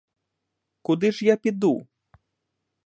[0.81, 1.87] Куди ж я піду?